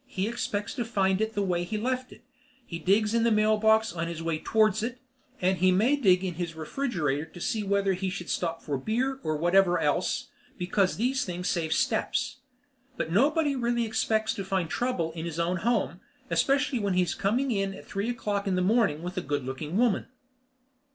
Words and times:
He 0.07 0.27
expects 0.27 0.73
to 0.73 0.83
find 0.83 1.21
it 1.21 1.35
the 1.35 1.43
way 1.43 1.63
he 1.63 1.77
left 1.77 2.11
it. 2.11 2.23
He 2.65 2.79
digs 2.79 3.13
in 3.13 3.21
the 3.21 3.29
mailbox 3.29 3.93
on 3.93 4.07
his 4.07 4.23
way 4.23 4.39
towards 4.39 4.81
it, 4.81 4.97
and 5.39 5.59
he 5.59 5.71
may 5.71 5.95
dig 5.95 6.23
in 6.23 6.33
his 6.33 6.55
refrigerator 6.55 7.25
to 7.25 7.39
see 7.39 7.61
whether 7.61 7.93
he 7.93 8.09
should 8.09 8.27
stop 8.31 8.63
for 8.63 8.79
beer 8.79 9.19
or 9.21 9.37
whatever 9.37 9.77
else, 9.77 10.29
because 10.57 10.97
these 10.97 11.23
things 11.23 11.47
save 11.49 11.71
steps. 11.71 12.37
But 12.97 13.11
nobody 13.11 13.55
really 13.55 13.85
expects 13.85 14.33
to 14.33 14.43
find 14.43 14.67
trouble 14.71 15.11
in 15.11 15.25
his 15.25 15.39
own 15.39 15.57
home, 15.57 15.99
especially 16.31 16.79
when 16.79 16.95
he 16.95 17.03
is 17.03 17.13
coming 17.13 17.51
in 17.51 17.75
at 17.75 17.85
three 17.85 18.09
o'clock 18.09 18.47
in 18.47 18.55
the 18.55 18.63
morning 18.63 19.03
with 19.03 19.17
a 19.17 19.21
good 19.21 19.43
looking 19.45 19.77
woman. 19.77 20.07